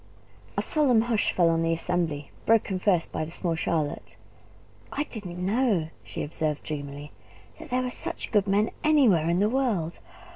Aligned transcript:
A 0.57 0.63
solemn 0.63 1.01
hush 1.03 1.31
fell 1.31 1.47
on 1.51 1.61
the 1.61 1.73
assembly, 1.73 2.31
broken 2.47 2.79
first 2.79 3.11
by 3.11 3.23
the 3.23 3.29
small 3.29 3.53
Charlotte. 3.53 4.15
"I 4.91 5.03
didn't 5.03 5.37
know," 5.37 5.89
she 6.03 6.23
observed 6.23 6.63
dreamily, 6.63 7.11
"that 7.59 7.69
there 7.69 7.83
were 7.83 7.91
such 7.91 8.31
good 8.31 8.47
men 8.47 8.71
anywhere 8.83 9.29
in 9.29 9.37
the 9.41 9.47
world. 9.47 9.99